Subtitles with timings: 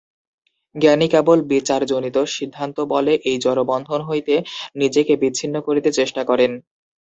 [0.75, 4.35] জ্ঞানী কেবল বিচারজনিত সিদ্ধান্তবলে এই জড়বন্ধন হইতে
[4.75, 6.51] নিজেকে বিচ্ছিন্ন করিতে চেষ্টা করেন।